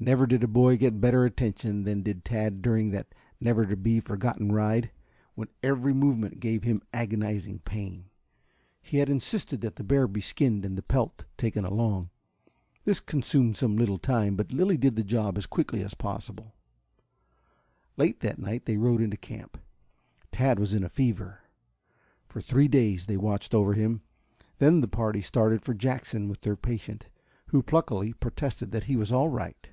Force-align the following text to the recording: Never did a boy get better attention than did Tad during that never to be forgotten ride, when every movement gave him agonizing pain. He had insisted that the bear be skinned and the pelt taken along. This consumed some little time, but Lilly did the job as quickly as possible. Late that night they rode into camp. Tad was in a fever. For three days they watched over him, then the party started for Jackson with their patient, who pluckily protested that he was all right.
Never 0.00 0.28
did 0.28 0.44
a 0.44 0.46
boy 0.46 0.76
get 0.76 1.00
better 1.00 1.24
attention 1.24 1.82
than 1.82 2.04
did 2.04 2.24
Tad 2.24 2.62
during 2.62 2.90
that 2.90 3.12
never 3.40 3.66
to 3.66 3.76
be 3.76 3.98
forgotten 3.98 4.52
ride, 4.52 4.92
when 5.34 5.48
every 5.60 5.92
movement 5.92 6.38
gave 6.38 6.62
him 6.62 6.82
agonizing 6.94 7.58
pain. 7.58 8.04
He 8.80 8.98
had 8.98 9.08
insisted 9.10 9.60
that 9.62 9.74
the 9.74 9.82
bear 9.82 10.06
be 10.06 10.20
skinned 10.20 10.64
and 10.64 10.78
the 10.78 10.84
pelt 10.84 11.24
taken 11.36 11.64
along. 11.64 12.10
This 12.84 13.00
consumed 13.00 13.56
some 13.56 13.74
little 13.76 13.98
time, 13.98 14.36
but 14.36 14.52
Lilly 14.52 14.76
did 14.76 14.94
the 14.94 15.02
job 15.02 15.36
as 15.36 15.46
quickly 15.46 15.82
as 15.82 15.94
possible. 15.94 16.54
Late 17.96 18.20
that 18.20 18.38
night 18.38 18.66
they 18.66 18.76
rode 18.76 19.02
into 19.02 19.16
camp. 19.16 19.58
Tad 20.30 20.60
was 20.60 20.74
in 20.74 20.84
a 20.84 20.88
fever. 20.88 21.40
For 22.28 22.40
three 22.40 22.68
days 22.68 23.06
they 23.06 23.16
watched 23.16 23.52
over 23.52 23.72
him, 23.72 24.02
then 24.58 24.80
the 24.80 24.86
party 24.86 25.22
started 25.22 25.60
for 25.62 25.74
Jackson 25.74 26.28
with 26.28 26.42
their 26.42 26.54
patient, 26.54 27.06
who 27.48 27.64
pluckily 27.64 28.12
protested 28.12 28.70
that 28.70 28.84
he 28.84 28.94
was 28.94 29.10
all 29.10 29.28
right. 29.28 29.70